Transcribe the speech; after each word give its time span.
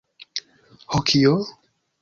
Ho 0.93 1.03
kio? 1.11 1.37